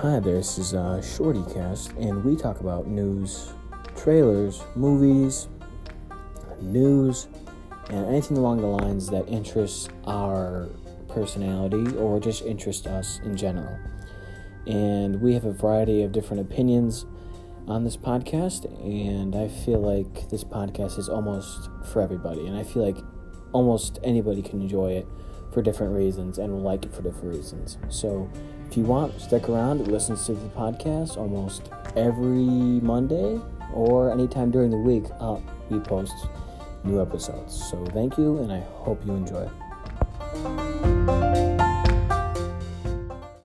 [0.00, 3.54] Hi, this is uh, ShortyCast, and we talk about news,
[3.96, 5.48] trailers, movies,
[6.60, 7.28] news,
[7.88, 10.68] and anything along the lines that interests our
[11.08, 13.74] personality or just interests us in general.
[14.66, 17.06] And we have a variety of different opinions
[17.66, 22.64] on this podcast, and I feel like this podcast is almost for everybody, and I
[22.64, 22.98] feel like
[23.52, 25.08] almost anybody can enjoy it
[25.52, 27.78] for different reasons and will like it for different reasons.
[27.88, 28.30] So,
[28.68, 29.80] if you want, stick around.
[29.80, 33.40] It listens to the podcast almost every Monday
[33.72, 35.04] or anytime during the week.
[35.20, 35.38] Uh,
[35.70, 36.14] we post
[36.84, 37.68] new episodes.
[37.70, 40.95] So, thank you, and I hope you enjoy.